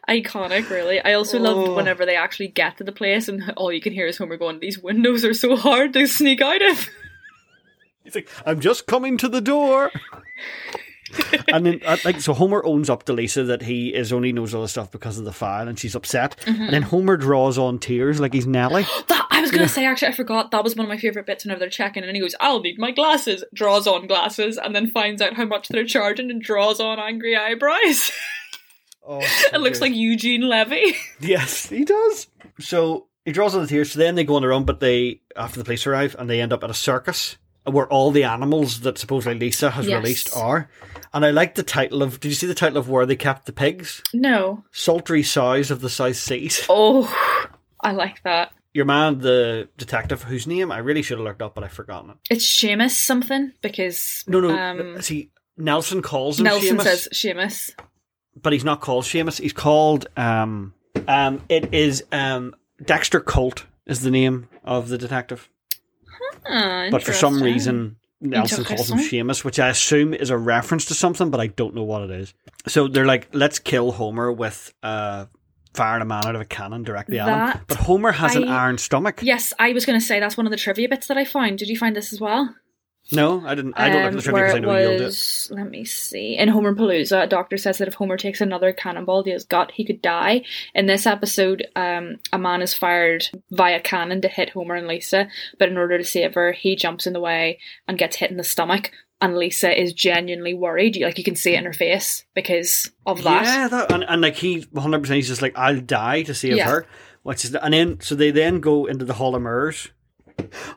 [0.08, 1.00] Iconic, really.
[1.02, 1.76] I also loved Oh.
[1.76, 4.60] whenever they actually get to the place and all you can hear is Homer going,
[4.60, 6.88] "These windows are so hard to sneak out of."
[8.04, 9.91] He's like, I'm just coming to the door.
[11.52, 14.54] and then, uh, like, so Homer owns up to Lisa that he is only knows
[14.54, 16.36] all this stuff because of the file, and she's upset.
[16.45, 16.62] Mm-hmm.
[16.62, 18.86] And then Homer draws on tears like he's Nelly.
[19.08, 21.45] That I was gonna say actually I forgot that was one of my favorite bits
[21.45, 24.88] whenever they're checking and he goes, I'll need my glasses, draws on glasses, and then
[24.88, 28.12] finds out how much they're charging and draws on angry eyebrows.
[29.07, 29.21] Oh,
[29.53, 30.95] it looks like Eugene Levy.
[31.19, 32.27] Yes, he does.
[32.59, 33.91] So he draws on the tears.
[33.91, 36.41] So then they go on their own, but they after the police arrive and they
[36.41, 40.01] end up at a circus where all the animals that supposedly Lisa has Yes.
[40.01, 40.69] released are.
[41.13, 42.19] And I like the title of.
[42.19, 44.01] Did you see the title of where they kept the pigs?
[44.13, 44.63] No.
[44.71, 46.65] Sultry sows of the South Seas.
[46.69, 47.12] Oh
[47.81, 48.51] I like that.
[48.73, 52.12] Your man, the detective, whose name I really should have looked up, but I've forgotten
[52.12, 52.17] it.
[52.29, 54.55] It's Seamus something because No, no.
[54.55, 57.71] um, see, Nelson calls him Nelson Seamus, says Seamus.
[58.36, 59.39] But he's not called Seamus.
[59.39, 60.08] He's called.
[60.18, 60.74] Um,
[61.08, 65.50] um, it is um, Dexter Colt is the name of the detective.
[66.48, 70.86] Ah, but for some reason Nelson calls him Seamus, which I assume is a reference
[70.86, 72.34] to something, but I don't know what it is.
[72.68, 75.26] So they're like, let's kill Homer with uh,
[75.74, 77.62] firing a man out of a cannon directly at him.
[77.68, 79.20] But Homer has an iron stomach.
[79.22, 81.58] Yes, I was gonna say that's one of the trivia bits that I found.
[81.60, 82.54] Did you find this as well?
[83.12, 83.74] No, I didn't.
[83.78, 85.06] I don't look at Um, the trivia because I it know you'll it.
[85.06, 86.38] was, let me see.
[86.38, 89.84] In Homerpalooza, a doctor says that if Homer takes another cannonball to his gut, he
[89.84, 90.43] could die.
[90.76, 95.28] In this episode, um, a man is fired via cannon to hit Homer and Lisa,
[95.58, 98.38] but in order to save her, he jumps in the way and gets hit in
[98.38, 98.91] the stomach.
[99.22, 100.95] And Lisa is genuinely worried.
[101.02, 103.43] Like you can see it in her face because of that.
[103.43, 106.56] Yeah, that, and, and like he 100 percent he's just like I'll die to save
[106.56, 106.69] Yeah.
[106.69, 106.86] her.
[107.24, 109.89] Which is and then so they then go into the Hall of Mirrors.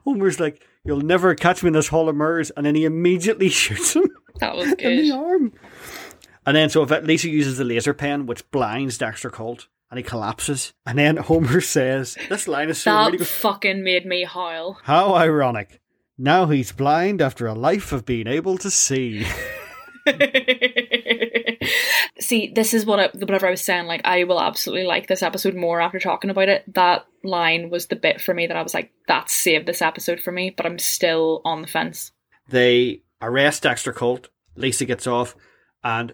[0.05, 3.49] Homer's like, "You'll never catch me in this Hall of Mirrors," and then he immediately
[3.62, 4.05] shoots him
[4.40, 5.53] That was in the arm.
[6.45, 10.73] And then so Lisa uses the laser pen, which blinds Dexter Colt, and he collapses.
[10.85, 14.25] And then Homer says, "This line is so That weird." He goes, fucking made me
[14.25, 14.79] howl.
[14.83, 15.81] "How ironic."
[16.18, 19.27] Now he's blind after a life of being able to see.
[22.21, 23.87] See, this is what I, whatever I was saying.
[23.87, 26.65] Like, I will absolutely like this episode more after talking about it.
[26.75, 30.21] That line was the bit for me that I was like, that saved this episode
[30.21, 30.51] for me.
[30.51, 32.12] But I'm still on the fence.
[32.49, 34.29] They arrest Dexter Colt.
[34.57, 35.35] Lisa gets off,
[35.83, 36.12] and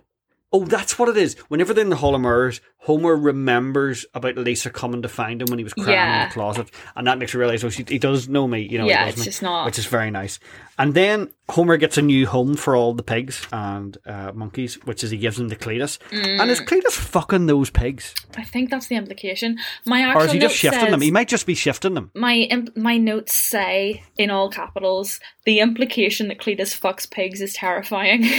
[0.50, 1.34] Oh, that's what it is.
[1.48, 5.48] Whenever they're in the Hall of Mirrors, Homer remembers about Lisa coming to find him
[5.50, 7.98] when he was crying in the closet, and that makes you realize, oh, she, he
[7.98, 8.62] does know me.
[8.62, 10.38] You know, Yeah, it's me, just not- which is very nice.
[10.78, 15.04] And then Homer gets a new home for all the pigs and uh, monkeys, which
[15.04, 16.48] is he gives them to Cletus, and Mm.
[16.48, 19.58] is Cletus fucking those pigs, I think that's the implication.
[19.84, 21.00] My actual or is he just shifting says, them?
[21.02, 22.10] He might just be shifting them.
[22.14, 27.52] my imp- my notes say in all capitals the implication that Cletus fucks pigs is
[27.52, 28.24] terrifying.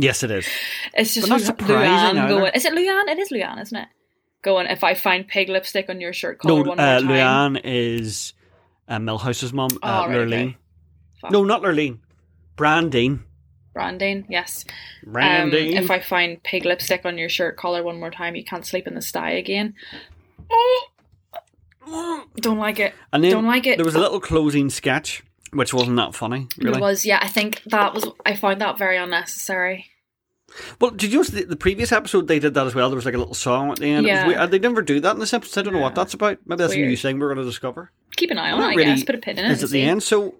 [0.00, 0.46] Yes, it is.
[0.94, 2.52] it's just But not surprising Luann going.
[2.54, 3.08] Is it Luann?
[3.08, 3.88] It is Luann, isn't it?
[4.42, 4.66] Going.
[4.66, 7.54] If I find pig lipstick on your shirt No, collar one uh, more time.
[7.54, 8.32] Luann is
[8.88, 10.24] uh, Milhouse's mum, Oh, uh, right, okay.
[11.24, 11.30] Lurleen.
[11.32, 11.98] No, not Lurleen.
[12.56, 13.20] Brandine.
[13.74, 14.64] Brandine, yes.
[15.06, 15.74] Um, Brandine.
[15.82, 18.86] if I find pig lipstick on your shirt collar one more time, you can't sleep
[18.86, 19.74] in the sty again.
[20.50, 20.86] Oh,
[22.36, 22.94] Don't like it.
[23.12, 23.76] and then don't like it.
[23.78, 26.72] There was a little closing sketch, which wasn't that funny, really.
[26.72, 27.18] There was, yeah.
[27.20, 28.06] I think that was.
[28.26, 29.86] I found that very unnecessary.
[30.80, 32.88] Well, did you notice the, the previous episode they did that as well?
[32.88, 34.06] There was like a little song at the end.
[34.06, 34.26] Yeah.
[34.42, 35.60] Uh, They never do that in this episode.
[35.60, 36.38] I don't know what that's about.
[36.46, 37.90] Maybe that's a new thing we're going to discover.
[38.16, 38.64] Keep an eye on it.
[38.64, 39.04] I really- guess.
[39.04, 39.50] Put a pin in it.
[39.50, 40.02] Is and at the end.
[40.02, 40.34] So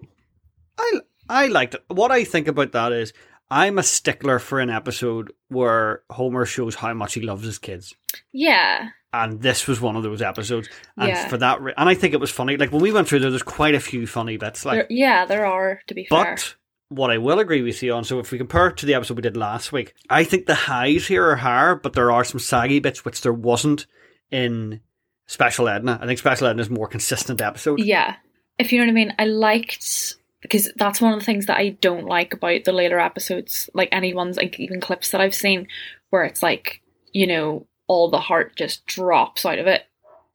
[0.79, 0.93] I
[1.29, 1.83] I liked it.
[1.89, 3.13] What I think about that is
[3.51, 7.95] I'm a stickler for an episode where Homer shows how much he loves his kids.
[8.31, 8.89] Yeah.
[9.11, 10.69] and this was one of those episodes.
[10.95, 11.27] And Yeah.
[11.29, 12.57] for that, re- and I think it was funny.
[12.57, 14.65] Like when we went through there, there's quite a few funny bits.
[14.65, 15.81] Like, There, yeah, there are.
[15.87, 16.35] To be fair.
[16.35, 16.55] but
[16.89, 19.17] what I will agree with you on, so if we compare it to the episode
[19.17, 22.39] we did last week, I think the highs here are higher, but there are some
[22.39, 23.87] saggy bits which there wasn't
[24.29, 24.81] in
[25.25, 25.97] Special Edna.
[25.99, 27.79] I think Special Edna is more consistent episode.
[27.79, 28.15] Yeah.
[28.59, 31.57] If you know what I mean, I liked because that's one of the things that
[31.57, 35.35] I don't like about the later episodes, like any ones, like even clips that I've
[35.35, 35.67] seen,
[36.09, 39.83] where it's like, you know, all the heart just drops out of it.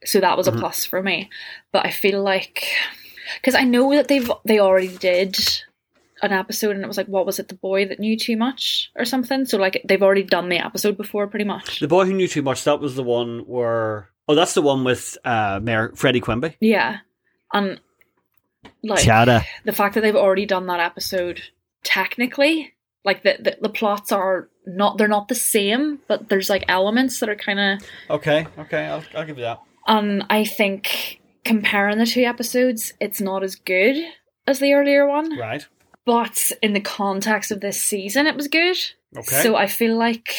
[0.04, 0.60] So that was a Mhm.
[0.60, 1.30] plus for me.
[1.72, 2.66] But I feel like
[3.40, 5.36] because I know that they've they already did
[6.22, 8.90] an episode and it was like what was it the boy that knew too much
[8.96, 12.12] or something so like they've already done the episode before pretty much The boy who
[12.14, 12.64] knew too much.
[12.64, 14.08] That was the one where.
[14.28, 16.56] Oh, that's the one with uh, Mayor Freddy Quimby.
[16.60, 16.98] yeah
[17.52, 17.80] and
[18.84, 19.44] like Chada.
[19.64, 21.40] the fact that they've already done that episode
[21.82, 22.72] technically
[23.04, 27.20] like the, the the plots are not they're not the same but there's like elements
[27.20, 29.60] that are kind of Okay, okay, I'll, I'll give you that.
[29.86, 33.96] and i think comparing the two episodes it's not as good
[34.46, 35.66] as the earlier one Right.
[36.06, 38.76] but in the context of this season it was good
[39.16, 39.42] Okay.
[39.42, 40.34] so i feel like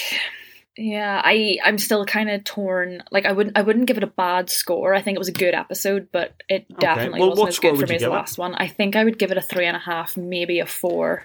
[0.78, 4.08] yeah i i'm still kind of torn like i wouldn't i wouldn't give it a
[4.08, 7.60] bad score i think it was a good episode but it definitely Well, wasn't as
[7.60, 8.12] good for me as the it?
[8.12, 10.66] last one i think i would give it a three and a half maybe a
[10.66, 11.24] four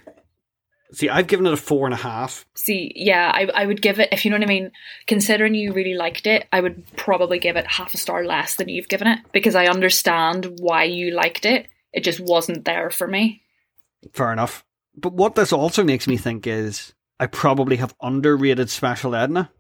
[0.92, 2.44] See, I've given it a four and a half.
[2.56, 4.72] See, yeah, I, I would give it, if you know what I mean,
[5.06, 8.68] considering you really liked it, I would probably give it half a star less than
[8.68, 11.68] you've given it because I understand why you liked it.
[11.92, 13.42] It just wasn't there for me.
[14.12, 14.64] Fair enough.
[14.96, 19.50] But what this also makes me think is I probably have underrated Special Edna.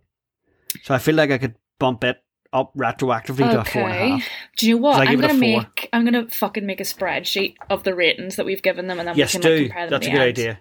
[0.82, 2.16] So I feel like I could bump it
[2.52, 4.28] up retroactively to a four and a half.
[4.56, 5.00] Do you know what?
[5.02, 8.36] I'm give it a gonna make I'm gonna fucking make a spreadsheet of the ratings
[8.36, 9.64] that we've given them and then Yes, we can like, do.
[9.66, 10.28] compare them That's a good end.
[10.28, 10.58] idea.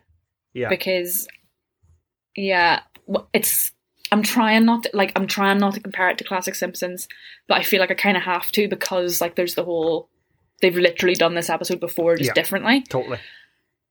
[0.53, 0.69] Yeah.
[0.69, 1.27] Because
[2.35, 2.81] yeah,
[3.33, 3.71] it's
[4.12, 7.07] I'm trying not to like I'm trying not to compare it to classic Simpsons,
[7.47, 10.09] but I feel like I kind of have to because like there's the whole
[10.62, 12.33] they've literally done this episode before just Yeah.
[12.33, 12.81] differently.
[12.81, 13.19] Totally.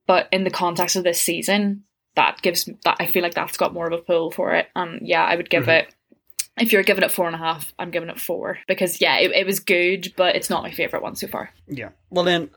[0.06, 1.84] But in the context of this season,
[2.18, 4.66] that gives that I feel like that's got more of a pull for it.
[4.76, 5.82] Um, yeah, I would give Mhm.
[5.82, 5.94] it.
[6.60, 9.30] If you're giving it four and a half, I'm giving it four because yeah, it,
[9.30, 11.50] it was good, but it's not my favorite one so far.
[11.68, 11.90] Yeah.
[12.10, 12.50] Well, then,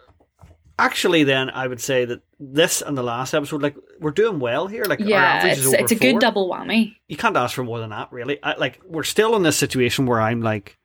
[0.79, 4.65] actually, then I would say that this and the last episode, like, we're doing well
[4.65, 4.83] here.
[4.85, 6.11] Like, our yeah, average it's is over it's a four.
[6.13, 6.95] good double whammy.
[7.07, 8.39] You can't ask for more than that, really.
[8.41, 10.77] I, like, we're still in this situation where I'm like,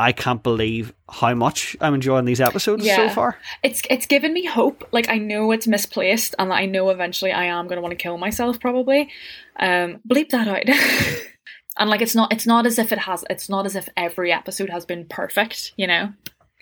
[0.00, 3.36] I can't believe how much I'm enjoying these episodes so far.
[3.64, 4.86] It's it's given me hope.
[4.92, 7.96] Like I know it's misplaced, and I know eventually I am going to want to
[7.96, 8.60] kill myself.
[8.60, 9.10] Probably,
[9.58, 10.62] um, bleep that out.
[11.78, 14.32] and like it's not it's not as if it has it's not as if every
[14.32, 15.72] episode has been perfect.
[15.76, 16.12] You know.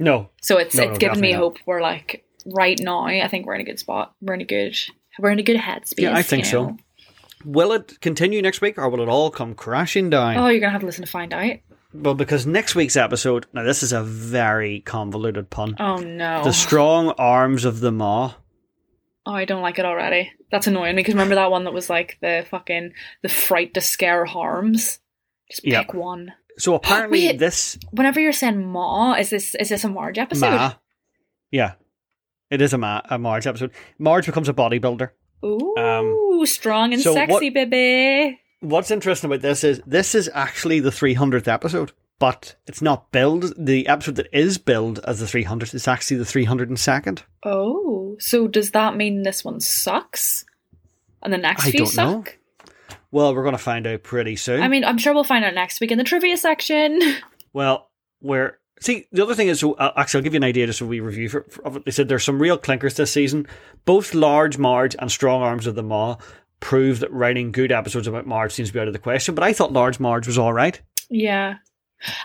[0.01, 0.31] No.
[0.41, 1.39] So it's No, it's no, given me not.
[1.39, 1.59] hope.
[1.67, 3.05] We're like right now.
[3.07, 4.15] I think we're in a good spot.
[4.23, 4.77] We're in a good.
[5.19, 6.01] We're in a good headspace.
[6.01, 6.77] Yeah, I think you so.
[7.45, 10.37] Will it continue next week or will it all come crashing down?
[10.39, 11.57] Oh, you're gonna have to listen to find out.
[12.03, 15.77] Well, because next week's episode, now this is a very convoluted pun.
[15.79, 16.45] Oh no.
[16.45, 18.35] The strong arms of the Ma.
[19.27, 20.33] oh, I don't like it already.
[20.51, 23.81] That's annoying me because remember that one that was like the fucking the fright to
[23.81, 24.99] scare harms.
[25.51, 25.85] Just pick Yeah.
[25.97, 26.33] one.
[26.59, 27.39] So apparently Wait.
[27.39, 30.51] this Whenever you're saying Ma, is this is this a Marge episode?
[30.51, 30.75] ma,
[31.51, 31.73] yeah,
[32.51, 33.73] it is a ma, a Marge episode.
[33.99, 35.11] Marge becomes a bodybuilder.
[35.45, 38.41] Ooh, strong and Um, so sexy, what- baby.
[38.67, 43.55] What's interesting about this is this is actually the 300th episode, but it's not billed.
[43.57, 47.23] The episode that is billed as the 300th is actually the 302nd.
[47.45, 50.45] Oh, so does that mean this one sucks,
[51.23, 52.25] and the next I few don't know.
[53.13, 54.61] Well, we're going to find out pretty soon.
[54.61, 57.01] I mean, I'm sure we'll find out next week in the trivia section.
[57.53, 57.89] well,
[58.21, 60.81] we're see the other thing is so uh, actually I'll give you an idea just
[60.81, 61.85] so we review for, for of it.
[61.85, 63.47] They said there's some real clinkers this season.
[63.85, 66.17] Both large Marge and strong arms of the Ma
[66.67, 69.37] prove that writing good episodes about Marge seems to be out of the question.
[69.37, 70.81] But I thought large Marge was all right.
[71.09, 71.55] Yeah.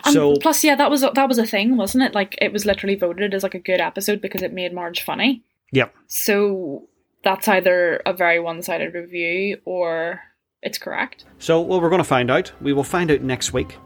[0.04, 2.16] And So- plus, yeah, that was that was a thing, wasn't it?
[2.16, 5.44] Like it was literally voted as like a good episode because it made Marge funny.
[5.74, 5.94] Yep.
[6.08, 6.88] So
[7.24, 10.22] that's either a very one-sided review or
[10.64, 11.24] it's correct.
[11.38, 12.52] So well, we're going to find out.
[12.62, 13.78] We will find out next week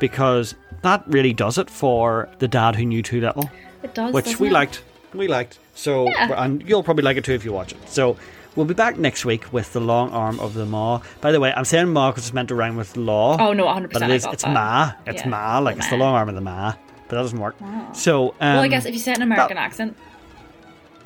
[0.00, 3.48] because that really does it for the Dad Who Knew Too Little.
[3.84, 4.52] It does, which we it?
[4.52, 4.82] liked.
[5.14, 5.60] We liked.
[5.74, 6.44] So, Yeah.
[6.44, 7.78] and you'll probably like it too if you watch it.
[7.88, 8.16] So,
[8.56, 11.00] we'll be back next week with the long arm of the maw.
[11.20, 13.36] By the way, I'm saying maw because it's meant to rhyme with law.
[13.40, 13.92] Oh no, 100.
[13.92, 14.52] but it I It's that.
[14.52, 14.92] ma.
[15.06, 15.58] It's Yeah, ma.
[15.58, 16.74] Like it's the long arm of the ma.
[17.08, 17.56] But that doesn't work.
[17.92, 19.96] So, um, well, I guess if you say it in an American accent,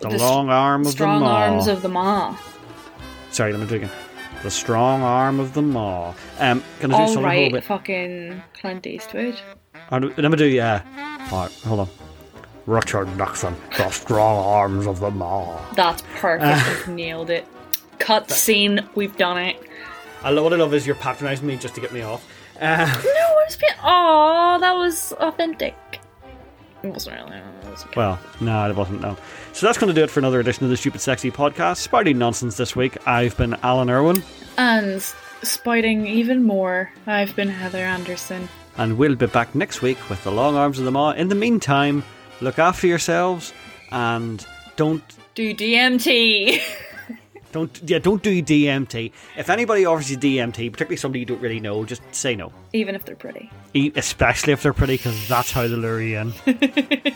[0.01, 1.37] the, the long arm of strong the maw.
[1.37, 2.37] arms of the ma.
[3.31, 3.91] Sorry, let me do it again.
[4.45, 6.15] The strong arm of the maw.
[6.39, 7.65] Um, can I do All something a little bit?
[7.65, 9.37] fucking Clint Eastwood.
[9.91, 10.83] Do- Let me do yeah.
[11.33, 11.89] All right, hold on.
[12.69, 15.59] Richard Nixon, the strong arms of the maw.
[15.75, 16.87] That's perfect.
[16.87, 16.91] Uh.
[16.93, 17.47] Nailed it.
[17.99, 18.87] Cut scene.
[18.95, 19.57] We've done it.
[20.23, 22.27] I love what I love is you're patronising me just to get me off.
[22.61, 23.73] Uh, No, I was being.
[23.83, 25.75] Oh, that was authentic.
[26.83, 27.39] It wasn't really.
[27.39, 27.93] It was okay.
[27.97, 29.01] Well, no, it wasn't.
[29.01, 29.17] No.
[29.55, 31.79] So that's going to do it for another edition of the Stupid Sexy podcast.
[31.79, 32.99] Spouting nonsense this week.
[33.07, 34.23] I've been Alan Irwin,
[34.59, 35.03] And
[35.43, 38.49] spouting even more, I've been Heather Anderson.
[38.77, 41.13] and we'll be back next week with the long arms of the maw.
[41.13, 42.05] In the meantime,
[42.41, 43.53] look after yourselves
[43.91, 44.45] and
[44.77, 45.03] don't
[45.35, 46.61] Do DMT.
[47.53, 49.11] don't yeah don't do DMT.
[49.37, 52.53] If anybody offers you DMT, particularly somebody you don't really know, just say no.
[52.73, 53.51] even if they're pretty.
[53.75, 56.33] E- Especially if they're pretty, because that's how they lure you in.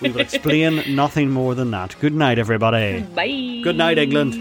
[0.01, 1.95] we will explain nothing more than that.
[2.01, 3.01] Good night, everybody.
[3.03, 3.61] Bye.
[3.63, 4.35] Good night, England.